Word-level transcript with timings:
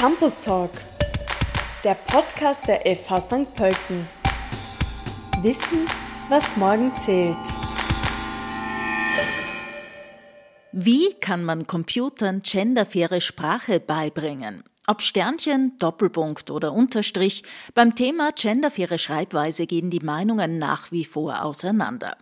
Campus 0.00 0.40
Talk, 0.40 0.70
der 1.84 1.92
Podcast 1.92 2.66
der 2.66 2.80
FH 2.96 3.20
St. 3.20 3.54
Pölten. 3.54 4.08
Wissen, 5.42 5.84
was 6.30 6.56
morgen 6.56 6.90
zählt. 6.96 7.36
Wie 10.72 11.12
kann 11.20 11.44
man 11.44 11.66
Computern 11.66 12.40
genderfaire 12.40 13.20
Sprache 13.20 13.78
beibringen? 13.78 14.64
Ob 14.86 15.02
Sternchen, 15.02 15.76
Doppelpunkt 15.78 16.50
oder 16.50 16.72
Unterstrich, 16.72 17.42
beim 17.74 17.94
Thema 17.94 18.30
genderfaire 18.32 18.96
Schreibweise 18.96 19.66
gehen 19.66 19.90
die 19.90 20.00
Meinungen 20.00 20.58
nach 20.58 20.90
wie 20.90 21.04
vor 21.04 21.44
auseinander. 21.44 22.16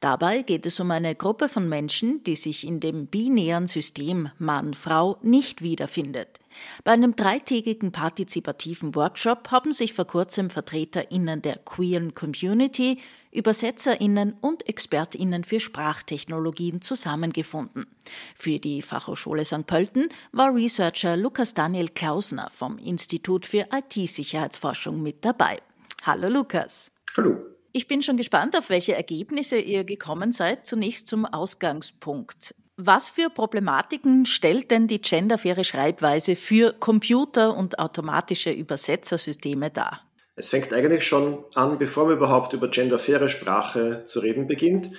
Dabei 0.00 0.42
geht 0.42 0.66
es 0.66 0.78
um 0.80 0.90
eine 0.90 1.14
Gruppe 1.14 1.48
von 1.48 1.66
Menschen, 1.66 2.22
die 2.24 2.36
sich 2.36 2.66
in 2.66 2.80
dem 2.80 3.06
binären 3.06 3.68
System 3.68 4.28
Mann-Frau 4.38 5.16
nicht 5.22 5.62
wiederfindet. 5.62 6.41
Bei 6.84 6.92
einem 6.92 7.16
dreitägigen 7.16 7.92
partizipativen 7.92 8.94
Workshop 8.94 9.50
haben 9.50 9.72
sich 9.72 9.92
vor 9.92 10.06
kurzem 10.06 10.50
VertreterInnen 10.50 11.42
der 11.42 11.58
queeren 11.58 12.14
Community, 12.14 12.98
ÜbersetzerInnen 13.34 14.34
und 14.40 14.68
ExpertInnen 14.68 15.44
für 15.44 15.60
Sprachtechnologien 15.60 16.82
zusammengefunden. 16.82 17.86
Für 18.34 18.58
die 18.58 18.82
Fachhochschule 18.82 19.44
St. 19.44 19.66
Pölten 19.66 20.08
war 20.32 20.54
Researcher 20.54 21.16
Lukas 21.16 21.54
Daniel 21.54 21.88
Klausner 21.88 22.50
vom 22.50 22.78
Institut 22.78 23.46
für 23.46 23.68
IT-Sicherheitsforschung 23.72 25.02
mit 25.02 25.24
dabei. 25.24 25.60
Hallo 26.04 26.28
Lukas. 26.28 26.92
Hallo. 27.16 27.36
Ich 27.74 27.88
bin 27.88 28.02
schon 28.02 28.18
gespannt, 28.18 28.56
auf 28.56 28.68
welche 28.68 28.94
Ergebnisse 28.94 29.58
ihr 29.58 29.84
gekommen 29.84 30.32
seid. 30.32 30.66
Zunächst 30.66 31.06
zum 31.06 31.24
Ausgangspunkt. 31.24 32.54
Was 32.76 33.10
für 33.10 33.28
Problematiken 33.28 34.24
stellt 34.24 34.70
denn 34.70 34.86
die 34.86 35.00
genderfaire 35.00 35.62
Schreibweise 35.62 36.36
für 36.36 36.72
Computer 36.72 37.54
und 37.54 37.78
automatische 37.78 38.50
Übersetzersysteme 38.50 39.70
dar? 39.70 40.00
Es 40.36 40.48
fängt 40.48 40.72
eigentlich 40.72 41.06
schon 41.06 41.44
an, 41.54 41.78
bevor 41.78 42.06
man 42.06 42.16
überhaupt 42.16 42.54
über 42.54 42.68
genderfaire 42.68 43.28
Sprache 43.28 44.04
zu 44.06 44.20
reden 44.20 44.46
beginnt. 44.46 44.90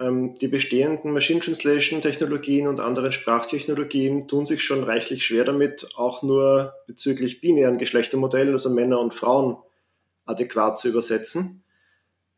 Ähm, 0.00 0.34
die 0.40 0.48
bestehenden 0.48 1.12
Machine 1.12 1.40
Translation 1.40 2.00
Technologien 2.00 2.66
und 2.66 2.80
anderen 2.80 3.12
Sprachtechnologien 3.12 4.26
tun 4.26 4.46
sich 4.46 4.62
schon 4.62 4.82
reichlich 4.82 5.26
schwer 5.26 5.44
damit, 5.44 5.90
auch 5.96 6.22
nur 6.22 6.72
bezüglich 6.86 7.42
binären 7.42 7.76
Geschlechtermodellen, 7.76 8.52
also 8.52 8.70
Männer 8.70 9.00
und 9.00 9.12
Frauen, 9.12 9.58
adäquat 10.24 10.78
zu 10.78 10.88
übersetzen. 10.88 11.62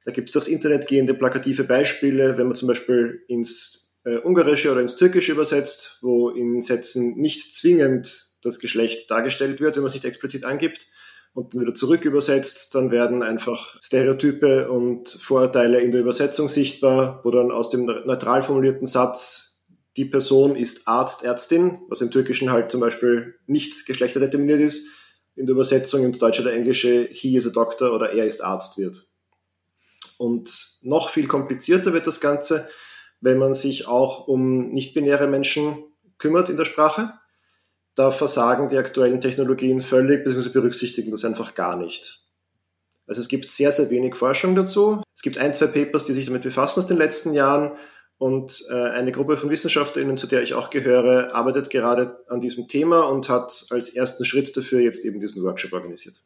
Da 0.05 0.11
gibt 0.11 0.29
es 0.29 0.33
durchs 0.33 0.49
Internet 0.49 0.89
gehende 0.89 1.15
plakative 1.15 1.63
Beispiele, 1.63 2.37
wenn 2.37 2.49
man 2.49 2.57
zum 2.57 2.69
Beispiel 2.69 3.23
ins 3.29 3.84
äh, 4.05 4.19
Ungarische 4.19 4.71
oder 4.71 4.81
ins 4.81 4.97
Türkische 4.97 5.33
übersetzt, 5.33 5.99
wo 6.03 6.31
in 6.31 6.63
Sätzen 6.63 7.19
nicht 7.19 7.55
zwingend 7.55 8.27
das 8.43 8.59
Geschlecht 8.59 9.11
dargestellt 9.11 9.61
wird, 9.61 9.77
wenn 9.77 9.83
man 9.83 9.91
sich 9.91 10.05
explizit 10.05 10.45
angibt 10.45 10.87
und 11.33 11.53
dann 11.53 11.63
wieder 11.63 11.75
zurück 11.75 12.05
übersetzt, 12.05 12.75
dann 12.75 12.91
werden 12.91 13.23
einfach 13.23 13.77
Stereotype 13.83 14.71
und 14.71 15.09
Vorurteile 15.09 15.81
in 15.81 15.91
der 15.91 16.01
Übersetzung 16.01 16.49
sichtbar, 16.49 17.21
wo 17.25 17.31
dann 17.31 17.51
aus 17.51 17.71
dem 17.71 17.87
neutral 17.87 18.43
formulierten 18.43 18.87
Satz 18.87 19.65
die 19.97 20.05
Person 20.05 20.57
ist 20.57 20.89
Arzt, 20.89 21.25
Ärztin, 21.25 21.79
was 21.89 22.01
im 22.01 22.11
Türkischen 22.11 22.51
halt 22.51 22.71
zum 22.71 22.81
Beispiel 22.81 23.37
nicht 23.47 23.87
geschlechterdeterminiert 23.87 24.61
ist, 24.61 24.89
in 25.37 25.47
der 25.47 25.55
Übersetzung 25.55 26.05
ins 26.05 26.19
Deutsche 26.19 26.43
oder 26.43 26.53
Englische 26.53 27.09
he 27.11 27.37
is 27.37 27.47
a 27.47 27.51
doctor 27.51 27.93
oder 27.93 28.13
er 28.13 28.25
ist 28.25 28.43
Arzt 28.43 28.79
wird. 28.79 29.09
Und 30.19 30.79
noch 30.83 31.11
viel 31.11 31.27
komplizierter 31.27 31.93
wird 31.93 32.07
das 32.07 32.21
Ganze, 32.21 32.69
wenn 33.25 33.39
man 33.39 33.55
sich 33.55 33.89
auch 33.89 34.29
um 34.29 34.69
nicht-binäre 34.69 35.27
Menschen 35.27 35.83
kümmert 36.19 36.51
in 36.51 36.59
der 36.59 36.67
Sprache. 36.67 37.15
Da 37.95 38.11
versagen 38.11 38.69
die 38.69 38.77
aktuellen 38.77 39.21
Technologien 39.21 39.81
völlig, 39.81 40.25
beziehungsweise 40.25 40.53
berücksichtigen 40.53 41.11
das 41.11 41.25
einfach 41.25 41.55
gar 41.55 41.77
nicht. 41.77 42.21
Also 43.07 43.23
es 43.23 43.29
gibt 43.29 43.51
sehr, 43.51 43.73
sehr 43.73 43.89
wenig 43.89 44.15
Forschung 44.15 44.55
dazu. 44.55 45.03
Es 45.15 45.23
gibt 45.23 45.39
ein, 45.39 45.55
zwei 45.55 45.69
Papers, 45.69 46.05
die 46.05 46.13
sich 46.13 46.27
damit 46.27 46.43
befassen 46.43 46.81
aus 46.81 46.87
den 46.87 46.99
letzten 46.99 47.33
Jahren. 47.33 47.73
Und 48.19 48.63
äh, 48.71 48.75
eine 48.75 49.11
Gruppe 49.11 49.39
von 49.39 49.49
WissenschaftlerInnen, 49.49 50.19
zu 50.19 50.27
der 50.27 50.43
ich 50.43 50.53
auch 50.53 50.69
gehöre, 50.69 51.35
arbeitet 51.35 51.71
gerade 51.71 52.19
an 52.29 52.41
diesem 52.41 52.69
Thema 52.69 53.09
und 53.09 53.31
hat 53.31 53.67
als 53.71 53.97
ersten 53.97 54.27
Schritt 54.27 54.55
dafür 54.55 54.81
jetzt 54.81 55.03
eben 55.05 55.19
diesen 55.19 55.43
Workshop 55.43 55.73
organisiert. 55.73 56.21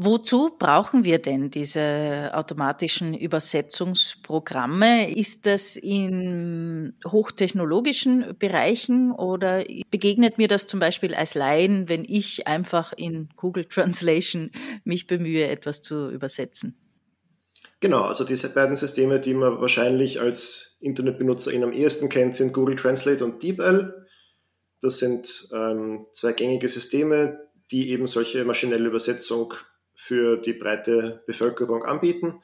Wozu 0.00 0.54
brauchen 0.56 1.02
wir 1.02 1.18
denn 1.18 1.50
diese 1.50 2.30
automatischen 2.32 3.14
Übersetzungsprogramme? 3.14 5.12
Ist 5.12 5.44
das 5.44 5.76
in 5.76 6.94
hochtechnologischen 7.04 8.36
Bereichen 8.38 9.10
oder 9.10 9.64
begegnet 9.90 10.38
mir 10.38 10.46
das 10.46 10.68
zum 10.68 10.78
Beispiel 10.78 11.16
als 11.16 11.34
Laien, 11.34 11.88
wenn 11.88 12.04
ich 12.04 12.46
einfach 12.46 12.92
in 12.96 13.30
Google 13.34 13.64
Translation 13.64 14.52
mich 14.84 15.08
bemühe, 15.08 15.48
etwas 15.48 15.82
zu 15.82 16.08
übersetzen? 16.12 16.76
Genau, 17.80 18.02
also 18.02 18.22
diese 18.22 18.54
beiden 18.54 18.76
Systeme, 18.76 19.18
die 19.18 19.34
man 19.34 19.60
wahrscheinlich 19.60 20.20
als 20.20 20.78
Internetbenutzerin 20.80 21.64
am 21.64 21.72
ehesten 21.72 22.08
kennt, 22.08 22.36
sind 22.36 22.52
Google 22.52 22.76
Translate 22.76 23.24
und 23.24 23.42
DeepL. 23.42 24.06
Das 24.80 24.98
sind 24.98 25.48
ähm, 25.52 26.06
zwei 26.12 26.34
gängige 26.34 26.68
Systeme, 26.68 27.40
die 27.72 27.90
eben 27.90 28.06
solche 28.06 28.44
maschinelle 28.44 28.86
Übersetzung 28.86 29.54
für 30.00 30.36
die 30.36 30.52
breite 30.52 31.24
Bevölkerung 31.26 31.84
anbieten. 31.84 32.40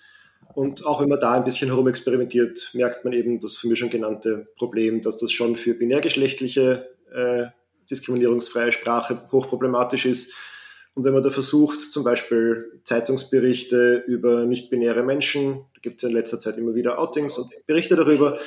Und 0.54 0.84
auch 0.84 1.00
wenn 1.00 1.08
man 1.08 1.20
da 1.20 1.32
ein 1.32 1.44
bisschen 1.44 1.68
herumexperimentiert, 1.68 2.70
merkt 2.74 3.04
man 3.04 3.12
eben 3.12 3.38
das 3.38 3.56
von 3.56 3.70
mir 3.70 3.76
schon 3.76 3.90
genannte 3.90 4.48
Problem, 4.56 5.02
dass 5.02 5.18
das 5.18 5.30
schon 5.30 5.54
für 5.54 5.74
binärgeschlechtliche 5.74 6.90
äh, 7.12 7.44
diskriminierungsfreie 7.88 8.72
Sprache 8.72 9.28
hochproblematisch 9.30 10.04
ist. 10.04 10.34
Und 10.94 11.04
wenn 11.04 11.14
man 11.14 11.22
da 11.22 11.30
versucht, 11.30 11.80
zum 11.80 12.02
Beispiel 12.02 12.80
Zeitungsberichte 12.82 14.02
über 14.06 14.46
nicht-binäre 14.46 15.04
Menschen, 15.04 15.64
da 15.74 15.80
gibt 15.80 16.02
es 16.02 16.08
in 16.08 16.14
letzter 16.14 16.40
Zeit 16.40 16.58
immer 16.58 16.74
wieder 16.74 16.98
Outings 16.98 17.38
und 17.38 17.52
Berichte 17.66 17.94
darüber, 17.94 18.38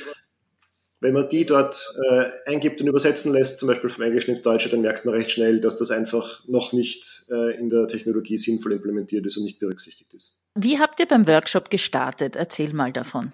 wenn 1.00 1.14
man 1.14 1.30
die 1.30 1.46
dort 1.46 1.96
äh, 2.10 2.32
eingibt 2.46 2.82
und 2.82 2.88
übersetzen 2.88 3.32
lässt, 3.32 3.60
zum 3.60 3.68
Beispiel 3.68 3.90
vom 3.90 4.04
Englischen 4.04 4.32
ins 4.32 4.42
Deutsche, 4.42 4.70
dann 4.70 4.82
merkt 4.82 5.06
man 5.06 5.14
recht 5.14 5.32
schnell, 5.32 5.62
dass 5.62 5.78
das 5.78 5.92
einfach 5.92 6.44
noch 6.48 6.74
nicht 6.74 7.26
äh, 7.30 7.58
in 7.58 7.70
der 7.70 7.88
Technologie 7.88 8.38
sinnvoll 8.38 8.74
implementiert 8.74 9.26
ist 9.26 9.38
und 9.38 9.44
nicht 9.44 9.60
berücksichtigt 9.60 10.14
ist. 10.14 10.42
Wie 10.56 10.80
habt 10.80 11.00
ihr 11.00 11.06
beim 11.06 11.28
Workshop 11.28 11.70
gestartet? 11.70 12.36
Erzähl 12.36 12.74
mal 12.74 12.92
davon. 12.92 13.32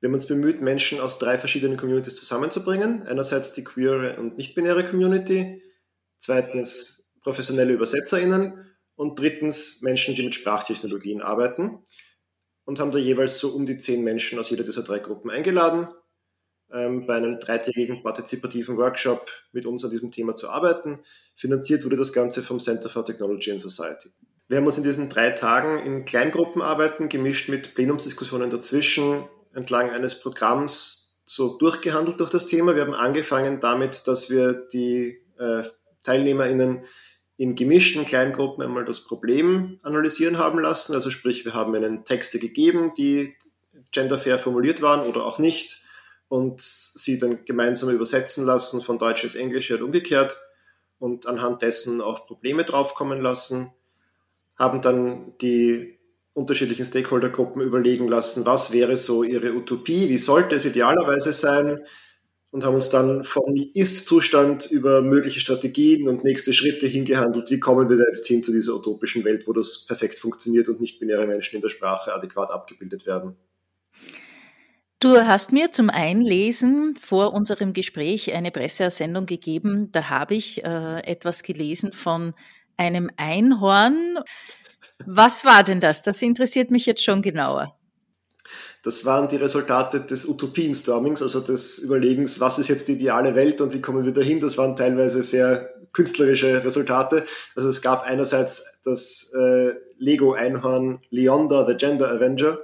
Wir 0.00 0.08
haben 0.08 0.14
uns 0.14 0.26
bemüht, 0.26 0.60
Menschen 0.60 1.00
aus 1.00 1.18
drei 1.18 1.38
verschiedenen 1.38 1.76
Communities 1.76 2.16
zusammenzubringen. 2.16 3.02
Einerseits 3.06 3.54
die 3.54 3.64
queere 3.64 4.16
und 4.18 4.36
nicht-binäre 4.36 4.84
Community, 4.84 5.62
zweitens 6.18 7.10
professionelle 7.22 7.72
ÜbersetzerInnen 7.72 8.66
und 8.94 9.18
drittens 9.18 9.82
Menschen, 9.82 10.14
die 10.14 10.22
mit 10.22 10.34
Sprachtechnologien 10.34 11.22
arbeiten. 11.22 11.82
Und 12.66 12.78
haben 12.80 12.92
da 12.92 12.98
jeweils 12.98 13.38
so 13.38 13.48
um 13.48 13.66
die 13.66 13.76
zehn 13.76 14.04
Menschen 14.04 14.38
aus 14.38 14.50
jeder 14.50 14.64
dieser 14.64 14.82
drei 14.82 14.98
Gruppen 14.98 15.30
eingeladen, 15.30 15.88
ähm, 16.74 17.06
bei 17.06 17.14
einem 17.14 17.40
dreitägigen 17.40 18.02
partizipativen 18.02 18.76
Workshop 18.76 19.30
mit 19.52 19.64
uns 19.64 19.84
an 19.84 19.90
diesem 19.90 20.10
Thema 20.10 20.34
zu 20.34 20.50
arbeiten. 20.50 21.00
Finanziert 21.36 21.84
wurde 21.84 21.96
das 21.96 22.12
Ganze 22.12 22.42
vom 22.42 22.58
Center 22.58 22.88
for 22.88 23.04
Technology 23.04 23.52
and 23.52 23.60
Society. 23.60 24.10
Wir 24.48 24.58
haben 24.58 24.66
uns 24.66 24.76
in 24.76 24.84
diesen 24.84 25.08
drei 25.08 25.30
Tagen 25.30 25.78
in 25.86 26.04
Kleingruppen 26.04 26.60
arbeiten, 26.60 27.08
gemischt 27.08 27.48
mit 27.48 27.74
Plenumsdiskussionen 27.74 28.50
dazwischen, 28.50 29.24
entlang 29.54 29.90
eines 29.90 30.20
Programms 30.20 31.22
so 31.24 31.56
durchgehandelt 31.56 32.20
durch 32.20 32.30
das 32.30 32.46
Thema. 32.46 32.74
Wir 32.74 32.82
haben 32.82 32.94
angefangen 32.94 33.60
damit, 33.60 34.06
dass 34.06 34.28
wir 34.28 34.52
die 34.52 35.18
äh, 35.38 35.62
TeilnehmerInnen 36.02 36.84
in 37.36 37.54
gemischten 37.54 38.04
Kleingruppen 38.04 38.62
einmal 38.62 38.84
das 38.84 39.00
Problem 39.00 39.78
analysieren 39.82 40.38
haben 40.38 40.58
lassen. 40.58 40.94
Also 40.94 41.10
sprich, 41.10 41.44
wir 41.44 41.54
haben 41.54 41.74
ihnen 41.74 42.04
Texte 42.04 42.38
gegeben, 42.38 42.92
die 42.96 43.34
genderfair 43.92 44.38
formuliert 44.38 44.82
waren 44.82 45.06
oder 45.06 45.24
auch 45.24 45.38
nicht 45.38 45.83
und 46.34 46.60
sie 46.60 47.16
dann 47.16 47.44
gemeinsam 47.44 47.90
übersetzen 47.90 48.44
lassen 48.44 48.80
von 48.80 48.98
Deutsch 48.98 49.22
ins 49.22 49.36
Englische 49.36 49.76
und 49.76 49.84
umgekehrt 49.84 50.36
und 50.98 51.28
anhand 51.28 51.62
dessen 51.62 52.00
auch 52.00 52.26
Probleme 52.26 52.64
draufkommen 52.64 53.20
lassen, 53.20 53.70
haben 54.56 54.82
dann 54.82 55.38
die 55.40 55.96
unterschiedlichen 56.32 56.84
Stakeholdergruppen 56.84 57.62
überlegen 57.62 58.08
lassen, 58.08 58.44
was 58.46 58.72
wäre 58.72 58.96
so 58.96 59.22
ihre 59.22 59.52
Utopie, 59.52 60.08
wie 60.08 60.18
sollte 60.18 60.56
es 60.56 60.64
idealerweise 60.64 61.32
sein 61.32 61.84
und 62.50 62.64
haben 62.64 62.74
uns 62.74 62.90
dann 62.90 63.22
vom 63.22 63.54
Ist-Zustand 63.72 64.68
über 64.72 65.02
mögliche 65.02 65.38
Strategien 65.38 66.08
und 66.08 66.24
nächste 66.24 66.52
Schritte 66.52 66.88
hingehandelt, 66.88 67.48
wie 67.52 67.60
kommen 67.60 67.88
wir 67.88 67.96
da 67.96 68.02
jetzt 68.08 68.26
hin 68.26 68.42
zu 68.42 68.50
dieser 68.50 68.74
utopischen 68.74 69.24
Welt, 69.24 69.46
wo 69.46 69.52
das 69.52 69.84
perfekt 69.86 70.18
funktioniert 70.18 70.68
und 70.68 70.80
nicht 70.80 70.98
binäre 70.98 71.28
Menschen 71.28 71.54
in 71.54 71.62
der 71.62 71.68
Sprache 71.68 72.12
adäquat 72.12 72.50
abgebildet 72.50 73.06
werden. 73.06 73.36
Du 75.04 75.26
hast 75.26 75.52
mir 75.52 75.70
zum 75.70 75.90
Einlesen 75.90 76.96
vor 76.96 77.34
unserem 77.34 77.74
Gespräch 77.74 78.32
eine 78.32 78.50
Presseaussendung 78.50 79.26
gegeben. 79.26 79.92
Da 79.92 80.08
habe 80.08 80.34
ich 80.34 80.64
äh, 80.64 81.00
etwas 81.00 81.42
gelesen 81.42 81.92
von 81.92 82.32
einem 82.78 83.10
Einhorn. 83.18 84.18
Was 85.04 85.44
war 85.44 85.62
denn 85.62 85.80
das? 85.80 86.02
Das 86.02 86.22
interessiert 86.22 86.70
mich 86.70 86.86
jetzt 86.86 87.04
schon 87.04 87.20
genauer. 87.20 87.76
Das 88.82 89.04
waren 89.04 89.28
die 89.28 89.36
Resultate 89.36 90.00
des 90.00 90.24
Utopienstormings, 90.24 91.20
also 91.20 91.40
des 91.40 91.80
Überlegens, 91.80 92.40
was 92.40 92.58
ist 92.58 92.68
jetzt 92.68 92.88
die 92.88 92.92
ideale 92.92 93.34
Welt 93.34 93.60
und 93.60 93.74
wie 93.74 93.82
kommen 93.82 94.06
wir 94.06 94.12
dahin. 94.12 94.40
Das 94.40 94.56
waren 94.56 94.74
teilweise 94.74 95.22
sehr 95.22 95.68
künstlerische 95.92 96.64
Resultate. 96.64 97.26
Also 97.54 97.68
es 97.68 97.82
gab 97.82 98.04
einerseits 98.04 98.80
das 98.86 99.30
äh, 99.38 99.74
Lego-Einhorn 99.98 101.00
Leonda, 101.10 101.66
the 101.66 101.74
Gender 101.74 102.10
Avenger. 102.10 102.58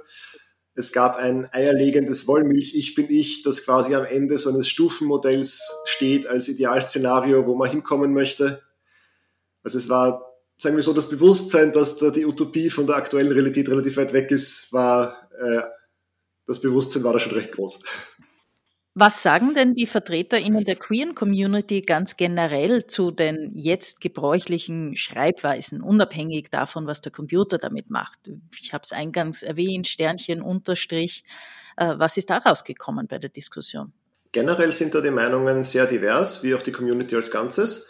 Es 0.73 0.93
gab 0.93 1.17
ein 1.17 1.51
eierlegendes 1.51 2.27
Wollmilch, 2.27 2.75
ich 2.75 2.95
bin 2.95 3.09
ich, 3.09 3.43
das 3.43 3.65
quasi 3.65 3.93
am 3.93 4.05
Ende 4.05 4.37
so 4.37 4.49
eines 4.49 4.69
Stufenmodells 4.69 5.69
steht 5.85 6.27
als 6.27 6.47
Idealszenario, 6.47 7.45
wo 7.45 7.55
man 7.55 7.69
hinkommen 7.69 8.13
möchte. 8.13 8.61
Also 9.63 9.77
es 9.77 9.89
war, 9.89 10.33
sagen 10.57 10.75
wir 10.75 10.83
so, 10.83 10.93
das 10.93 11.09
Bewusstsein, 11.09 11.73
dass 11.73 11.97
da 11.97 12.09
die 12.09 12.25
Utopie 12.25 12.69
von 12.69 12.87
der 12.87 12.95
aktuellen 12.95 13.31
Realität 13.31 13.67
relativ 13.67 13.97
weit 13.97 14.13
weg 14.13 14.31
ist, 14.31 14.71
war, 14.71 15.29
äh, 15.39 15.61
das 16.47 16.61
Bewusstsein 16.61 17.03
war 17.03 17.13
da 17.13 17.19
schon 17.19 17.33
recht 17.33 17.51
groß. 17.51 17.83
Was 18.93 19.23
sagen 19.23 19.53
denn 19.55 19.73
die 19.73 19.85
VertreterInnen 19.85 20.65
der 20.65 20.75
queeren 20.75 21.15
Community 21.15 21.79
ganz 21.79 22.17
generell 22.17 22.87
zu 22.87 23.11
den 23.11 23.51
jetzt 23.55 24.01
gebräuchlichen 24.01 24.97
Schreibweisen, 24.97 25.81
unabhängig 25.81 26.49
davon, 26.49 26.87
was 26.87 26.99
der 26.99 27.13
Computer 27.13 27.57
damit 27.57 27.89
macht? 27.89 28.31
Ich 28.59 28.73
habe 28.73 28.81
es 28.83 28.91
eingangs 28.91 29.43
erwähnt, 29.43 29.87
Sternchen, 29.87 30.41
Unterstrich. 30.41 31.23
Äh, 31.77 31.93
was 31.97 32.17
ist 32.17 32.29
da 32.29 32.39
rausgekommen 32.39 33.07
bei 33.07 33.17
der 33.17 33.29
Diskussion? 33.29 33.93
Generell 34.33 34.73
sind 34.73 34.93
da 34.93 34.99
die 34.99 35.09
Meinungen 35.09 35.63
sehr 35.63 35.85
divers, 35.85 36.43
wie 36.43 36.53
auch 36.53 36.61
die 36.61 36.73
Community 36.73 37.15
als 37.15 37.31
Ganzes. 37.31 37.89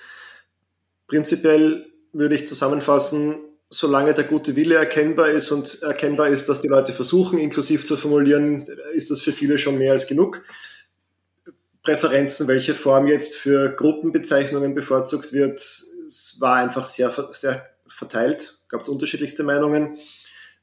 Prinzipiell 1.08 1.88
würde 2.14 2.36
ich 2.36 2.46
zusammenfassen, 2.46 3.40
solange 3.70 4.14
der 4.14 4.26
gute 4.26 4.56
Wille 4.56 4.76
erkennbar 4.76 5.30
ist 5.30 5.52
und 5.52 5.82
erkennbar 5.82 6.28
ist, 6.28 6.48
dass 6.48 6.62
die 6.62 6.68
Leute 6.68 6.94
versuchen, 6.94 7.40
inklusiv 7.40 7.86
zu 7.86 7.98
formulieren, 7.98 8.66
ist 8.94 9.10
das 9.10 9.22
für 9.22 9.34
viele 9.34 9.58
schon 9.58 9.80
mehr 9.80 9.94
als 9.94 10.06
genug. 10.06 10.44
Präferenzen, 11.84 12.48
welche 12.48 12.76
Form 12.76 13.08
jetzt 13.08 13.36
für 13.36 13.70
Gruppenbezeichnungen 13.70 14.76
bevorzugt 14.76 15.34
wird, 15.34 15.60
es 15.60 16.38
war 16.40 16.58
einfach 16.58 16.86
sehr, 16.86 17.12
sehr 17.32 17.66
verteilt, 17.88 18.60
gab 18.68 18.82
es 18.82 18.90
unterschiedlichste 18.90 19.44
Meinungen. 19.44 19.98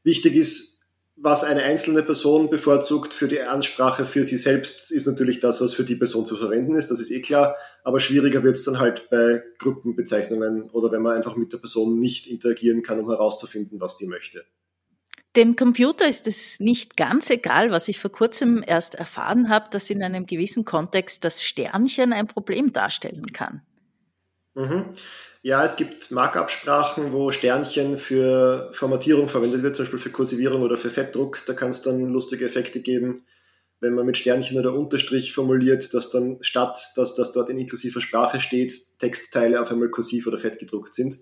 Wichtig 0.03 0.37
ist, 0.37 0.79
was 1.21 1.43
eine 1.43 1.65
einzelne 1.65 2.05
Person 2.05 2.49
bevorzugt 2.49 3.13
für 3.13 3.27
die 3.27 3.41
Ansprache 3.41 4.07
für 4.07 4.23
sie 4.23 4.37
selbst, 4.37 4.93
ist 4.93 5.07
natürlich 5.07 5.41
das, 5.41 5.61
was 5.61 5.75
für 5.75 5.83
die 5.83 5.97
Person 5.97 6.25
zu 6.25 6.37
verwenden 6.37 6.77
ist, 6.77 6.93
das 6.93 7.01
ist 7.01 7.11
eh 7.11 7.21
klar, 7.21 7.57
aber 7.83 7.99
schwieriger 7.99 8.45
wird 8.45 8.55
es 8.55 8.65
dann 8.65 8.79
halt 8.79 9.11
bei 9.11 9.43
Gruppenbezeichnungen 9.59 10.71
oder 10.71 10.93
wenn 10.93 11.03
man 11.03 11.17
einfach 11.17 11.35
mit 11.35 11.53
der 11.53 11.59
Person 11.59 11.99
nicht 11.99 12.29
interagieren 12.29 12.83
kann, 12.83 13.01
um 13.01 13.09
herauszufinden, 13.09 13.81
was 13.81 13.97
die 13.97 14.07
möchte. 14.07 14.45
Dem 15.39 15.55
Computer 15.55 16.09
ist 16.09 16.27
es 16.27 16.59
nicht 16.59 16.97
ganz 16.97 17.31
egal, 17.31 17.71
was 17.71 17.87
ich 17.87 18.01
vor 18.01 18.11
kurzem 18.11 18.65
erst 18.67 18.97
erfahren 18.97 19.49
habe, 19.49 19.67
dass 19.71 19.89
in 19.89 20.03
einem 20.03 20.27
gewissen 20.27 20.65
Kontext 20.65 21.25
das 21.25 21.45
Sternchen 21.45 22.13
ein 22.13 22.27
Problem 22.27 22.73
darstellen 22.73 23.27
kann. 23.33 23.63
Mhm. 24.57 24.87
Ja, 25.43 25.65
es 25.65 25.77
gibt 25.77 26.11
Markup-Sprachen, 26.11 27.13
wo 27.13 27.31
Sternchen 27.31 27.99
für 27.99 28.73
Formatierung 28.73 29.29
verwendet 29.29 29.63
wird, 29.63 29.77
zum 29.77 29.85
Beispiel 29.85 30.01
für 30.01 30.11
Kursivierung 30.11 30.63
oder 30.63 30.77
für 30.77 30.91
Fettdruck. 30.91 31.47
Da 31.47 31.55
kann 31.55 31.71
es 31.71 31.83
dann 31.83 32.11
lustige 32.11 32.45
Effekte 32.45 32.81
geben, 32.81 33.23
wenn 33.79 33.95
man 33.95 34.07
mit 34.07 34.19
Sternchen 34.19 34.59
oder 34.59 34.75
Unterstrich 34.75 35.33
formuliert, 35.33 35.95
dass 35.95 36.11
dann 36.11 36.39
statt, 36.41 36.81
dass 36.97 37.15
das 37.15 37.31
dort 37.31 37.49
in 37.49 37.59
inklusiver 37.59 38.01
Sprache 38.01 38.41
steht, 38.41 38.73
Textteile 38.99 39.63
auf 39.63 39.71
einmal 39.71 39.91
kursiv 39.91 40.27
oder 40.27 40.39
fett 40.39 40.59
gedruckt 40.59 40.97
sind. 40.97 41.19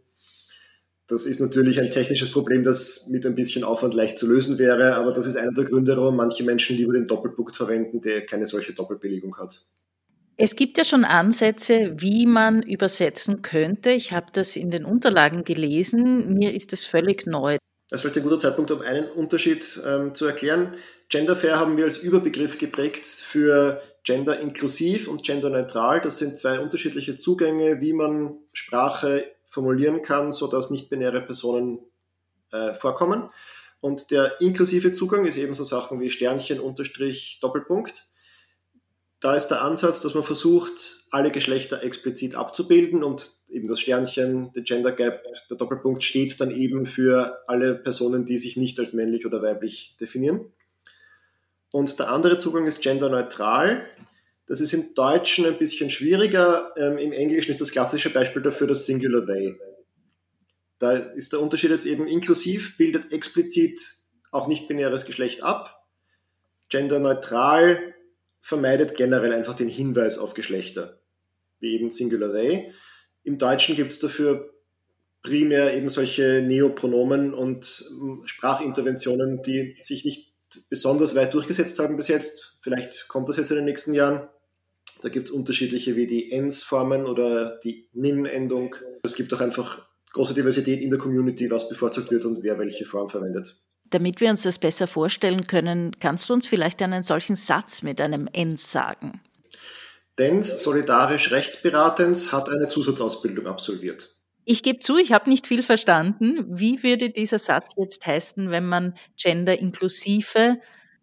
Das 1.09 1.25
ist 1.25 1.41
natürlich 1.41 1.81
ein 1.81 1.91
technisches 1.91 2.33
Problem, 2.33 2.65
das 2.65 3.07
mit 3.09 3.25
ein 3.27 3.37
bisschen 3.37 3.63
Aufwand 3.63 3.95
leicht 3.95 4.19
zu 4.19 4.27
lösen 4.27 4.59
wäre, 4.59 4.97
aber 4.97 5.13
das 5.13 5.27
ist 5.27 5.37
einer 5.37 5.53
der 5.53 5.65
Gründe, 5.65 5.97
warum 5.97 6.17
manche 6.17 6.43
Menschen 6.43 6.77
lieber 6.77 6.95
den 6.95 7.07
Doppelpunkt 7.07 7.55
verwenden, 7.55 8.01
der 8.01 8.27
keine 8.27 8.47
solche 8.47 8.73
Doppelbelegung 8.73 9.37
hat. 9.37 9.65
Es 10.37 10.57
gibt 10.57 10.77
ja 10.77 10.85
schon 10.85 11.05
Ansätze, 11.05 11.95
wie 11.97 12.27
man 12.27 12.61
übersetzen 12.61 13.41
könnte. 13.41 13.91
Ich 13.91 14.13
habe 14.13 14.27
das 14.33 14.57
in 14.57 14.71
den 14.71 14.85
Unterlagen 14.85 15.45
gelesen. 15.45 16.35
Mir 16.35 16.53
ist 16.53 16.73
das 16.73 16.85
völlig 16.85 17.27
neu. 17.27 17.57
Das 17.89 17.99
ist 17.99 18.03
vielleicht 18.03 18.19
ein 18.19 18.23
guter 18.25 18.39
Zeitpunkt, 18.39 18.71
um 18.71 18.83
einen 18.83 19.09
Unterschied 19.11 19.81
ähm, 19.87 20.15
zu 20.15 20.27
erklären. 20.27 20.75
Genderfair 21.09 21.59
haben 21.59 21.77
wir 21.77 21.85
als 21.85 21.99
Überbegriff 21.99 22.59
geprägt 22.59 23.07
für 23.07 23.81
Gender 24.03 24.39
inklusiv 24.39 25.09
und 25.09 25.23
Gender 25.23 25.51
neutral. 25.51 26.01
Das 26.01 26.19
sind 26.19 26.37
zwei 26.37 26.59
unterschiedliche 26.61 27.17
Zugänge, 27.17 27.81
wie 27.81 27.93
man 27.93 28.37
Sprache 28.53 29.25
formulieren 29.57 30.03
kann, 30.03 30.33
sodass 30.33 30.69
nicht-binäre 30.69 31.23
Personen 31.23 31.79
äh, 32.53 32.75
vorkommen. 32.75 33.31
Und 33.81 34.11
der 34.11 34.39
inklusive 34.43 34.93
Zugang 34.93 35.25
ist 35.25 35.39
eben 35.39 35.55
so 35.55 35.65
Sachen 35.65 35.99
wie 35.99 36.11
Sternchen, 36.11 36.61
Unterstrich, 36.61 37.39
Doppelpunkt. 37.41 38.07
Da 39.21 39.35
ist 39.35 39.49
der 39.49 39.63
Ansatz, 39.63 40.03
dass 40.03 40.13
man 40.13 40.25
versucht, 40.25 41.07
alle 41.11 41.31
Geschlechter 41.31 41.83
explizit 41.83 42.35
abzubilden 42.35 43.03
und 43.03 43.33
eben 43.49 43.67
das 43.67 43.81
Sternchen, 43.81 44.53
der 44.53 44.63
Gender 44.63 44.93
Gap, 44.93 45.25
der 45.49 45.57
Doppelpunkt 45.57 46.05
steht 46.05 46.39
dann 46.39 46.51
eben 46.51 46.85
für 46.85 47.43
alle 47.47 47.77
Personen, 47.77 48.27
die 48.27 48.37
sich 48.37 48.59
nicht 48.59 48.79
als 48.79 48.93
männlich 48.93 49.25
oder 49.25 49.41
weiblich 49.41 49.97
definieren. 49.99 50.53
Und 51.73 51.99
der 51.99 52.11
andere 52.11 52.37
Zugang 52.37 52.67
ist 52.67 52.83
genderneutral. 52.83 53.87
Das 54.47 54.61
ist 54.61 54.73
im 54.73 54.95
Deutschen 54.95 55.45
ein 55.47 55.59
bisschen 55.59 55.91
schwieriger. 55.91 56.73
Ähm, 56.77 56.99
Im 56.99 57.13
Englischen 57.13 57.51
ist 57.51 57.61
das 57.61 57.73
klassische 57.73 58.11
Beispiel 58.11 58.43
dafür 58.43 58.67
das 58.67 58.87
Singular 58.87 59.27
They. 59.27 59.57
Da 60.79 60.93
ist 60.93 61.33
der 61.33 61.41
Unterschied 61.41 61.71
jetzt 61.71 61.87
eben 61.87 62.07
inklusiv, 62.07 62.77
bildet 62.77 63.13
explizit 63.13 63.81
auch 64.31 64.47
nicht-binäres 64.47 65.05
Geschlecht 65.05 65.43
ab. 65.43 65.85
Genderneutral 66.69 67.95
vermeidet 68.41 68.97
generell 68.97 69.33
einfach 69.33 69.55
den 69.55 69.69
Hinweis 69.69 70.19
auf 70.19 70.35
Geschlechter, 70.35 71.01
wie 71.59 71.75
eben 71.75 71.91
Singular 71.91 72.33
They. 72.33 72.73
Im 73.25 73.39
Deutschen 73.39 73.75
gibt 73.75 73.93
es 73.93 73.99
dafür 73.99 74.53
primär 75.23 75.75
eben 75.75 75.89
solche 75.89 76.43
Neopronomen 76.43 77.35
und 77.35 77.85
ähm, 77.91 78.23
Sprachinterventionen, 78.27 79.43
die 79.43 79.77
sich 79.81 80.05
nicht 80.05 80.33
besonders 80.71 81.17
weit 81.17 81.35
durchgesetzt 81.35 81.79
haben 81.81 81.97
bis 81.97 82.07
jetzt. 82.07 82.57
Vielleicht 82.61 83.09
kommt 83.09 83.29
das 83.29 83.37
jetzt 83.37 83.51
in 83.51 83.57
den 83.57 83.65
nächsten 83.65 83.95
Jahren. 83.95 84.29
Da 85.03 85.09
gibt 85.09 85.29
es 85.29 85.35
unterschiedliche 85.35 85.97
wie 85.97 86.07
die 86.07 86.33
ENS-Formen 86.33 87.07
oder 87.07 87.59
die 87.63 87.89
NIN-Endung. 87.93 88.77
Es 89.03 89.15
gibt 89.15 89.33
auch 89.35 89.41
einfach 89.41 89.87
große 90.13 90.35
Diversität 90.35 90.81
in 90.81 90.91
der 90.91 90.99
Community, 90.99 91.51
was 91.51 91.69
bevorzugt 91.69 92.11
wird 92.11 92.25
und 92.25 92.43
wer 92.43 92.59
welche 92.59 92.87
Form 92.87 93.09
verwendet. 93.09 93.57
Damit 93.91 94.21
wir 94.21 94.31
uns 94.31 94.43
das 94.43 94.59
besser 94.59 94.87
vorstellen 94.87 95.47
können, 95.47 95.93
kannst 96.01 96.29
du 96.29 96.35
uns 96.35 96.47
vielleicht 96.47 96.83
einen 96.83 97.03
solchen 97.03 97.37
Satz 97.37 97.83
mit 97.83 98.01
einem 98.01 98.29
ENS 98.33 98.73
sagen? 98.73 99.21
DENS, 100.19 100.63
solidarisch 100.63 101.31
rechtsberatens, 101.31 102.33
hat 102.33 102.49
eine 102.49 102.69
Zusatzausbildung 102.69 103.47
absolviert. 103.47 104.17
Ich 104.47 104.63
gebe 104.63 104.79
zu, 104.79 104.97
ich 104.97 105.13
habe 105.13 105.29
nicht 105.29 105.47
viel 105.47 105.63
verstanden. 105.63 106.47
Wie 106.49 106.83
würde 106.83 107.11
dieser 107.11 107.39
Satz 107.39 107.75
jetzt 107.77 108.07
heißen, 108.07 108.51
wenn 108.51 108.67
man 108.67 108.97
gender-inklusive 109.17 110.59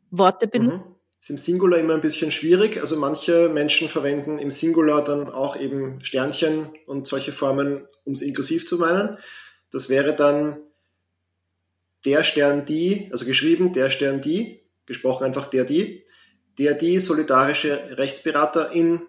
Worte 0.10 0.48
benutzt? 0.48 0.88
Mhm 0.88 0.93
ist 1.24 1.30
im 1.30 1.38
Singular 1.38 1.80
immer 1.80 1.94
ein 1.94 2.02
bisschen 2.02 2.32
schwierig. 2.32 2.82
Also 2.82 2.98
manche 2.98 3.48
Menschen 3.48 3.88
verwenden 3.88 4.40
im 4.40 4.52
Singular 4.52 5.02
dann 5.02 5.30
auch 5.30 5.56
eben 5.56 6.04
Sternchen 6.04 6.68
und 6.86 7.08
solche 7.08 7.32
Formen, 7.32 7.88
um 8.04 8.12
es 8.12 8.22
inklusiv 8.22 8.68
zu 8.68 8.78
meinen. 8.78 9.18
Das 9.72 9.88
wäre 9.88 10.18
dann 10.18 10.58
der 12.04 12.26
Stern 12.26 12.66
die, 12.66 13.08
also 13.10 13.26
geschrieben 13.26 13.72
der 13.72 13.90
Stern 13.90 14.20
die, 14.20 14.64
gesprochen 14.86 15.24
einfach 15.24 15.48
der 15.48 15.64
die. 15.64 16.04
Der 16.58 16.74
die 16.74 17.00
solidarische 17.00 17.98
Rechtsberaterin 17.98 19.04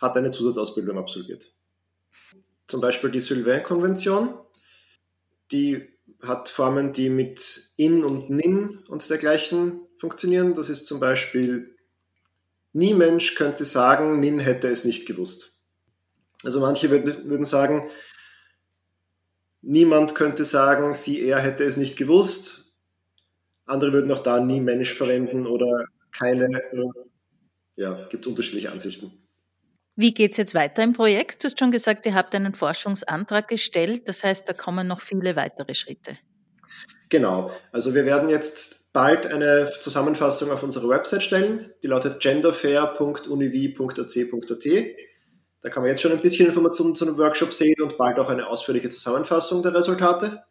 hat 0.00 0.16
eine 0.16 0.32
Zusatzausbildung 0.32 0.98
absolviert. 0.98 1.52
Zum 2.66 2.80
Beispiel 2.80 3.12
die 3.12 3.20
Sylvain-Konvention, 3.20 4.34
die 5.52 5.88
hat 6.20 6.48
Formen, 6.48 6.92
die 6.92 7.08
mit 7.08 7.70
in 7.76 8.02
und 8.02 8.30
nin 8.30 8.80
und 8.88 9.08
dergleichen 9.08 9.82
funktionieren. 10.02 10.52
Das 10.54 10.68
ist 10.68 10.86
zum 10.88 10.98
Beispiel, 10.98 11.76
nie 12.72 12.92
Mensch 12.92 13.36
könnte 13.36 13.64
sagen, 13.64 14.18
Nin 14.18 14.40
hätte 14.40 14.66
es 14.66 14.84
nicht 14.84 15.06
gewusst. 15.06 15.62
Also 16.42 16.58
manche 16.58 16.90
würden 16.90 17.44
sagen, 17.44 17.88
niemand 19.60 20.16
könnte 20.16 20.44
sagen, 20.44 20.92
sie, 20.94 21.22
er 21.22 21.38
hätte 21.38 21.62
es 21.62 21.76
nicht 21.76 21.96
gewusst. 21.96 22.74
Andere 23.64 23.92
würden 23.92 24.10
auch 24.10 24.24
da 24.24 24.40
nie 24.40 24.60
Mensch 24.60 24.92
verwenden 24.92 25.46
oder 25.46 25.86
keine. 26.10 26.48
Ja, 27.76 28.08
gibt 28.08 28.26
unterschiedliche 28.26 28.72
Ansichten. 28.72 29.12
Wie 29.94 30.12
geht 30.12 30.32
es 30.32 30.36
jetzt 30.36 30.54
weiter 30.54 30.82
im 30.82 30.94
Projekt? 30.94 31.44
Du 31.44 31.46
hast 31.46 31.60
schon 31.60 31.70
gesagt, 31.70 32.06
ihr 32.06 32.14
habt 32.14 32.34
einen 32.34 32.54
Forschungsantrag 32.54 33.46
gestellt. 33.46 34.08
Das 34.08 34.24
heißt, 34.24 34.48
da 34.48 34.52
kommen 34.52 34.88
noch 34.88 35.00
viele 35.00 35.36
weitere 35.36 35.74
Schritte. 35.74 36.18
Genau. 37.08 37.52
Also 37.70 37.94
wir 37.94 38.04
werden 38.04 38.30
jetzt 38.30 38.81
bald 38.92 39.26
eine 39.26 39.70
Zusammenfassung 39.80 40.50
auf 40.50 40.62
unsere 40.62 40.88
Website 40.88 41.22
stellen. 41.22 41.72
Die 41.82 41.86
lautet 41.86 42.20
genderfair.univ.ac.at. 42.20 44.66
Da 45.62 45.70
kann 45.70 45.82
man 45.82 45.90
jetzt 45.90 46.02
schon 46.02 46.12
ein 46.12 46.20
bisschen 46.20 46.48
Informationen 46.48 46.94
zu 46.94 47.04
dem 47.04 47.18
Workshop 47.18 47.52
sehen 47.52 47.80
und 47.80 47.96
bald 47.96 48.18
auch 48.18 48.28
eine 48.28 48.48
ausführliche 48.48 48.90
Zusammenfassung 48.90 49.62
der 49.62 49.74
Resultate. 49.74 50.42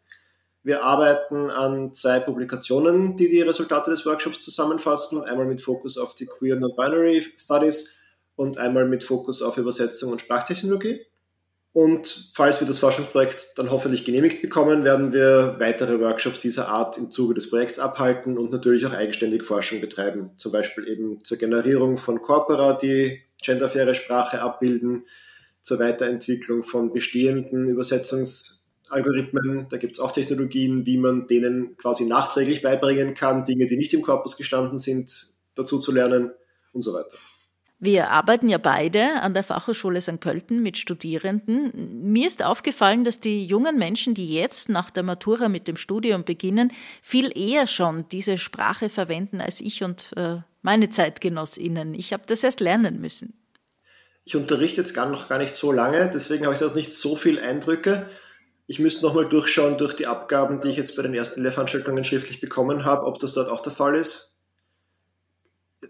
Wir 0.64 0.84
arbeiten 0.84 1.50
an 1.50 1.92
zwei 1.92 2.20
Publikationen, 2.20 3.16
die 3.16 3.28
die 3.28 3.42
Resultate 3.42 3.90
des 3.90 4.06
Workshops 4.06 4.40
zusammenfassen. 4.40 5.22
Einmal 5.22 5.46
mit 5.46 5.60
Fokus 5.60 5.98
auf 5.98 6.14
die 6.14 6.26
Queer 6.26 6.56
Non-Binary 6.56 7.26
Studies 7.36 7.98
und 8.36 8.58
einmal 8.58 8.86
mit 8.86 9.04
Fokus 9.04 9.42
auf 9.42 9.58
Übersetzung 9.58 10.12
und 10.12 10.20
Sprachtechnologie. 10.20 11.04
Und 11.74 12.32
falls 12.34 12.60
wir 12.60 12.68
das 12.68 12.80
Forschungsprojekt 12.80 13.52
dann 13.56 13.70
hoffentlich 13.70 14.04
genehmigt 14.04 14.42
bekommen, 14.42 14.84
werden 14.84 15.14
wir 15.14 15.56
weitere 15.58 15.98
Workshops 16.00 16.40
dieser 16.40 16.68
Art 16.68 16.98
im 16.98 17.10
Zuge 17.10 17.32
des 17.32 17.48
Projekts 17.48 17.78
abhalten 17.78 18.36
und 18.36 18.52
natürlich 18.52 18.84
auch 18.84 18.92
eigenständig 18.92 19.44
Forschung 19.44 19.80
betreiben. 19.80 20.32
Zum 20.36 20.52
Beispiel 20.52 20.86
eben 20.86 21.24
zur 21.24 21.38
Generierung 21.38 21.96
von 21.96 22.20
Corpora, 22.20 22.74
die 22.74 23.22
genderfaire 23.42 23.94
Sprache 23.94 24.42
abbilden, 24.42 25.06
zur 25.62 25.78
Weiterentwicklung 25.78 26.62
von 26.62 26.92
bestehenden 26.92 27.70
Übersetzungsalgorithmen. 27.70 29.68
Da 29.70 29.78
gibt 29.78 29.96
es 29.96 30.00
auch 30.00 30.12
Technologien, 30.12 30.84
wie 30.84 30.98
man 30.98 31.26
denen 31.26 31.78
quasi 31.78 32.04
nachträglich 32.04 32.60
beibringen 32.60 33.14
kann, 33.14 33.46
Dinge, 33.46 33.66
die 33.66 33.78
nicht 33.78 33.94
im 33.94 34.02
Korpus 34.02 34.36
gestanden 34.36 34.76
sind, 34.76 35.10
dazu 35.54 35.78
zu 35.78 35.90
lernen 35.90 36.32
und 36.74 36.82
so 36.82 36.92
weiter. 36.92 37.16
Wir 37.84 38.10
arbeiten 38.10 38.48
ja 38.48 38.58
beide 38.58 39.22
an 39.22 39.34
der 39.34 39.42
Fachhochschule 39.42 40.00
St. 40.00 40.20
Pölten 40.20 40.62
mit 40.62 40.78
Studierenden. 40.78 42.12
Mir 42.12 42.28
ist 42.28 42.40
aufgefallen, 42.44 43.02
dass 43.02 43.18
die 43.18 43.44
jungen 43.44 43.76
Menschen, 43.76 44.14
die 44.14 44.32
jetzt 44.32 44.68
nach 44.68 44.88
der 44.92 45.02
Matura 45.02 45.48
mit 45.48 45.66
dem 45.66 45.76
Studium 45.76 46.22
beginnen, 46.22 46.72
viel 47.02 47.36
eher 47.36 47.66
schon 47.66 48.08
diese 48.08 48.38
Sprache 48.38 48.88
verwenden 48.88 49.40
als 49.40 49.60
ich 49.60 49.82
und 49.82 50.12
äh, 50.14 50.36
meine 50.62 50.90
Zeitgenossinnen. 50.90 51.94
Ich 51.94 52.12
habe 52.12 52.22
das 52.24 52.44
erst 52.44 52.60
lernen 52.60 53.00
müssen. 53.00 53.34
Ich 54.24 54.36
unterrichte 54.36 54.82
jetzt 54.82 54.94
gar 54.94 55.10
noch 55.10 55.28
gar 55.28 55.38
nicht 55.38 55.56
so 55.56 55.72
lange, 55.72 56.08
deswegen 56.14 56.44
habe 56.44 56.54
ich 56.54 56.60
dort 56.60 56.76
nicht 56.76 56.92
so 56.92 57.16
viel 57.16 57.40
Eindrücke. 57.40 58.06
Ich 58.68 58.78
müsste 58.78 59.04
nochmal 59.04 59.28
durchschauen 59.28 59.76
durch 59.76 59.94
die 59.94 60.06
Abgaben, 60.06 60.60
die 60.60 60.68
ich 60.68 60.76
jetzt 60.76 60.94
bei 60.94 61.02
den 61.02 61.14
ersten 61.14 61.42
Lehrveranstaltungen 61.42 62.04
schriftlich 62.04 62.40
bekommen 62.40 62.84
habe, 62.84 63.06
ob 63.06 63.18
das 63.18 63.34
dort 63.34 63.50
auch 63.50 63.60
der 63.60 63.72
Fall 63.72 63.96
ist 63.96 64.31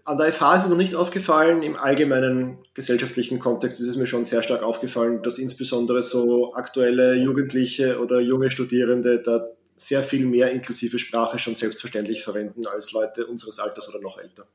an 0.05 0.17
der 0.17 0.33
FH 0.33 0.57
ist 0.57 0.69
mir 0.69 0.75
nicht 0.75 0.95
aufgefallen, 0.95 1.63
im 1.63 1.75
allgemeinen 1.75 2.57
gesellschaftlichen 2.73 3.39
Kontext 3.39 3.79
ist 3.79 3.87
es 3.87 3.95
mir 3.95 4.07
schon 4.07 4.25
sehr 4.25 4.43
stark 4.43 4.63
aufgefallen, 4.63 5.23
dass 5.23 5.37
insbesondere 5.37 6.01
so 6.01 6.55
aktuelle 6.55 7.15
Jugendliche 7.15 7.99
oder 7.99 8.19
junge 8.19 8.51
Studierende 8.51 9.21
da 9.21 9.45
sehr 9.75 10.03
viel 10.03 10.25
mehr 10.25 10.51
inklusive 10.51 10.99
Sprache 10.99 11.39
schon 11.39 11.55
selbstverständlich 11.55 12.23
verwenden 12.23 12.67
als 12.67 12.91
Leute 12.91 13.25
unseres 13.27 13.59
Alters 13.59 13.89
oder 13.89 14.01
noch 14.01 14.17
älter. 14.17 14.45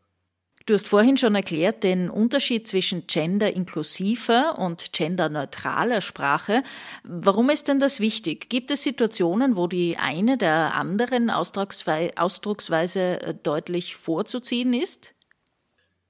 Du 0.66 0.74
hast 0.74 0.88
vorhin 0.88 1.16
schon 1.16 1.34
erklärt 1.34 1.82
den 1.82 2.10
Unterschied 2.10 2.68
zwischen 2.68 3.06
gender-inklusiver 3.06 4.58
und 4.58 4.92
genderneutraler 4.92 6.02
Sprache. 6.02 6.62
Warum 7.04 7.48
ist 7.48 7.68
denn 7.68 7.80
das 7.80 8.00
wichtig? 8.00 8.50
Gibt 8.50 8.70
es 8.70 8.82
Situationen, 8.82 9.56
wo 9.56 9.66
die 9.66 9.96
eine 9.96 10.36
der 10.36 10.74
anderen 10.74 11.30
Ausdrucksweise 11.30 13.38
deutlich 13.42 13.96
vorzuziehen 13.96 14.74
ist? 14.74 15.14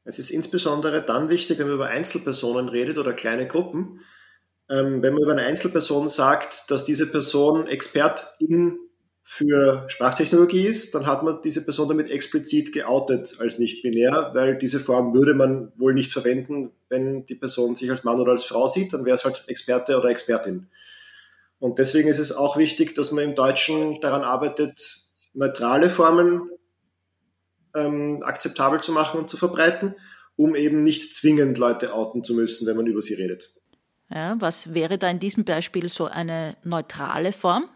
Es 0.09 0.19
ist 0.19 0.31
insbesondere 0.31 1.03
dann 1.03 1.29
wichtig, 1.29 1.59
wenn 1.59 1.67
man 1.67 1.75
über 1.75 1.89
Einzelpersonen 1.89 2.71
redet 2.71 2.97
oder 2.97 3.13
kleine 3.13 3.47
Gruppen. 3.47 4.01
Ähm, 4.71 5.03
wenn 5.03 5.13
man 5.13 5.23
über 5.23 5.33
eine 5.33 5.43
Einzelperson 5.43 6.09
sagt, 6.09 6.71
dass 6.71 6.87
diese 6.87 7.11
Person 7.11 7.67
Expertin 7.67 8.79
für 9.23 9.85
Sprachtechnologie 9.89 10.67
ist, 10.67 10.95
dann 10.95 11.07
hat 11.07 11.23
man 11.25 11.43
diese 11.43 11.63
Person 11.63 11.89
damit 11.89 12.11
explizit 12.11 12.73
geoutet 12.73 13.37
als 13.39 13.59
nicht 13.59 13.83
binär, 13.83 14.31
weil 14.33 14.57
diese 14.57 14.81
Form 14.81 15.15
würde 15.15 15.35
man 15.35 15.73
wohl 15.77 15.93
nicht 15.93 16.11
verwenden, 16.11 16.71
wenn 16.89 17.27
die 17.27 17.35
Person 17.35 17.77
sich 17.77 17.91
als 17.91 18.05
Mann 18.05 18.19
oder 18.19 18.33
als 18.33 18.45
Frau 18.45 18.67
sieht, 18.67 18.95
dann 18.95 19.05
wäre 19.05 19.17
es 19.17 19.27
halt 19.27 19.45
Experte 19.47 19.99
oder 19.99 20.09
Expertin. 20.09 20.69
Und 21.59 21.79
deswegen 21.79 22.09
ist 22.09 22.19
es 22.19 22.33
auch 22.33 22.57
wichtig, 22.57 22.95
dass 22.95 23.13
man 23.13 23.25
im 23.25 23.35
Deutschen 23.35 24.01
daran 24.01 24.23
arbeitet, 24.23 24.81
neutrale 25.35 25.91
Formen 25.91 26.49
ähm, 27.87 28.23
akzeptabel 28.23 28.81
zu 28.81 28.93
machen 28.93 29.19
und 29.21 29.31
zu 29.31 29.37
verbreiten, 29.37 29.95
um 30.37 30.55
eben 30.55 30.83
nicht 30.83 31.15
zwingend 31.15 31.59
Leute 31.59 31.93
outen 31.95 32.25
zu 32.25 32.35
müssen, 32.35 32.67
wenn 32.67 32.77
man 32.77 32.87
über 32.87 33.03
sie 33.03 33.15
redet. 33.15 33.51
Ja, 34.11 34.37
was 34.39 34.73
wäre 34.75 34.99
da 34.99 35.11
in 35.11 35.19
diesem 35.19 35.45
Beispiel 35.45 35.89
so 35.89 36.07
eine 36.07 36.57
neutrale 36.65 37.33
Form? 37.33 37.69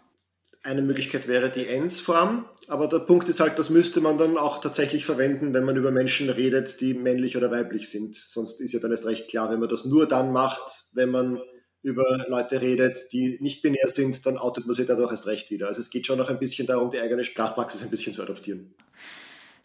Eine 0.63 0.83
Möglichkeit 0.83 1.27
wäre 1.29 1.51
die 1.51 1.67
Ens-Form, 1.67 2.47
aber 2.69 2.87
der 2.87 3.01
Punkt 3.01 3.29
ist 3.29 3.41
halt, 3.41 3.59
das 3.59 3.69
müsste 3.69 4.01
man 4.01 4.17
dann 4.17 4.39
auch 4.39 4.61
tatsächlich 4.61 5.05
verwenden, 5.05 5.53
wenn 5.53 5.65
man 5.65 5.77
über 5.77 5.91
Menschen 5.91 6.31
redet, 6.31 6.81
die 6.81 6.95
männlich 6.95 7.37
oder 7.37 7.51
weiblich 7.51 7.91
sind. 7.91 8.15
Sonst 8.15 8.61
ist 8.61 8.73
ja 8.73 8.79
dann 8.79 8.93
erst 8.93 9.07
recht 9.07 9.29
klar, 9.29 9.51
wenn 9.51 9.59
man 9.59 9.69
das 9.69 9.85
nur 9.85 10.07
dann 10.07 10.33
macht, 10.33 10.87
wenn 10.95 11.11
man 11.11 11.41
über 11.83 12.25
Leute 12.29 12.61
redet, 12.61 13.13
die 13.13 13.39
nicht 13.41 13.61
binär 13.61 13.89
sind, 13.89 14.25
dann 14.25 14.39
outet 14.39 14.67
man 14.67 14.75
sie 14.75 14.87
dadurch 14.87 15.11
erst 15.11 15.27
recht 15.27 15.51
wieder. 15.51 15.67
Also 15.67 15.81
es 15.81 15.91
geht 15.91 16.07
schon 16.07 16.19
noch 16.19 16.31
ein 16.31 16.39
bisschen 16.39 16.67
darum, 16.67 16.91
die 16.91 17.01
eigene 17.01 17.25
Sprachpraxis 17.25 17.83
ein 17.83 17.91
bisschen 17.91 18.13
zu 18.13 18.23
adaptieren. 18.23 18.73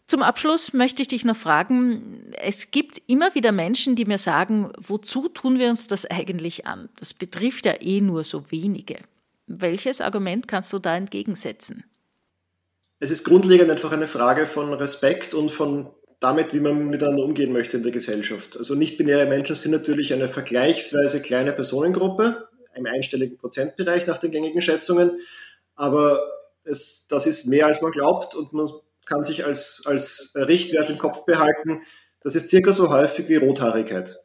Zum 0.08 0.22
Abschluss 0.22 0.72
möchte 0.72 1.02
ich 1.02 1.08
dich 1.08 1.26
noch 1.26 1.36
fragen, 1.36 2.32
es 2.38 2.70
gibt 2.70 3.02
immer 3.06 3.34
wieder 3.34 3.52
Menschen, 3.52 3.94
die 3.94 4.06
mir 4.06 4.16
sagen, 4.16 4.72
wozu 4.78 5.28
tun 5.28 5.58
wir 5.58 5.68
uns 5.68 5.86
das 5.86 6.06
eigentlich 6.06 6.66
an? 6.66 6.88
Das 6.98 7.12
betrifft 7.12 7.66
ja 7.66 7.74
eh 7.78 8.00
nur 8.00 8.24
so 8.24 8.50
wenige. 8.50 8.96
Welches 9.46 10.00
Argument 10.00 10.48
kannst 10.48 10.72
du 10.72 10.78
da 10.78 10.96
entgegensetzen? 10.96 11.84
Es 13.00 13.10
ist 13.10 13.24
grundlegend 13.24 13.70
einfach 13.70 13.92
eine 13.92 14.06
Frage 14.06 14.46
von 14.46 14.72
Respekt 14.72 15.34
und 15.34 15.50
von 15.50 15.90
damit, 16.20 16.54
wie 16.54 16.60
man 16.60 16.88
miteinander 16.88 17.22
umgehen 17.22 17.52
möchte 17.52 17.76
in 17.76 17.82
der 17.82 17.92
Gesellschaft. 17.92 18.56
Also 18.56 18.74
nicht-binäre 18.74 19.26
Menschen 19.26 19.56
sind 19.56 19.72
natürlich 19.72 20.14
eine 20.14 20.28
vergleichsweise 20.28 21.20
kleine 21.20 21.52
Personengruppe, 21.52 22.48
im 22.74 22.86
einstelligen 22.86 23.36
Prozentbereich 23.36 24.06
nach 24.06 24.18
den 24.18 24.30
gängigen 24.30 24.62
Schätzungen, 24.62 25.20
aber 25.74 26.22
es, 26.64 27.06
das 27.08 27.26
ist 27.26 27.46
mehr 27.46 27.66
als 27.66 27.82
man 27.82 27.92
glaubt 27.92 28.34
und 28.34 28.52
man 28.54 28.68
kann 29.08 29.24
sich 29.24 29.44
als, 29.44 29.82
als 29.86 30.32
Richtwert 30.34 30.90
im 30.90 30.98
Kopf 30.98 31.24
behalten, 31.24 31.82
das 32.22 32.34
ist 32.34 32.48
circa 32.48 32.72
so 32.72 32.90
häufig 32.90 33.28
wie 33.28 33.36
Rothaarigkeit. 33.36 34.18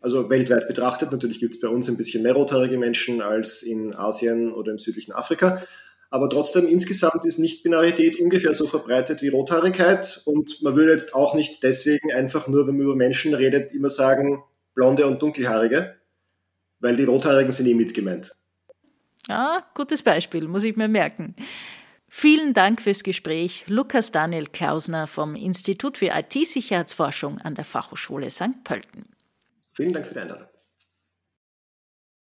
Also 0.00 0.30
weltweit 0.30 0.66
betrachtet, 0.66 1.12
natürlich 1.12 1.40
gibt 1.40 1.54
es 1.54 1.60
bei 1.60 1.68
uns 1.68 1.88
ein 1.88 1.96
bisschen 1.96 2.22
mehr 2.22 2.32
rothaarige 2.32 2.78
Menschen 2.78 3.20
als 3.20 3.62
in 3.62 3.94
Asien 3.94 4.52
oder 4.52 4.72
im 4.72 4.78
südlichen 4.78 5.12
Afrika. 5.12 5.62
Aber 6.08 6.28
trotzdem, 6.28 6.66
insgesamt 6.66 7.24
ist 7.24 7.38
Nicht-Binarität 7.38 8.18
ungefähr 8.18 8.54
so 8.54 8.66
verbreitet 8.66 9.22
wie 9.22 9.28
Rothaarigkeit. 9.28 10.22
Und 10.24 10.62
man 10.62 10.74
würde 10.74 10.92
jetzt 10.92 11.14
auch 11.14 11.34
nicht 11.34 11.62
deswegen 11.62 12.12
einfach 12.12 12.48
nur, 12.48 12.66
wenn 12.66 12.76
man 12.76 12.86
über 12.86 12.96
Menschen 12.96 13.34
redet, 13.34 13.72
immer 13.72 13.90
sagen, 13.90 14.42
blonde 14.74 15.06
und 15.06 15.22
dunkelhaarige, 15.22 15.96
weil 16.80 16.96
die 16.96 17.04
Rothaarigen 17.04 17.52
sind 17.52 17.66
eh 17.66 17.74
mitgemeint. 17.74 18.32
Ja, 19.28 19.64
gutes 19.74 20.02
Beispiel, 20.02 20.48
muss 20.48 20.64
ich 20.64 20.76
mir 20.76 20.88
merken. 20.88 21.36
Vielen 22.12 22.54
Dank 22.54 22.82
fürs 22.82 23.04
Gespräch, 23.04 23.66
Lukas 23.68 24.10
Daniel 24.10 24.46
Klausner 24.46 25.06
vom 25.06 25.36
Institut 25.36 25.96
für 25.96 26.06
IT-Sicherheitsforschung 26.06 27.38
an 27.38 27.54
der 27.54 27.64
Fachhochschule 27.64 28.30
St. 28.30 28.64
Pölten. 28.64 29.06
Vielen 29.74 29.92
Dank 29.92 30.08
für 30.08 30.14
die 30.14 30.20
Einladung. 30.20 30.48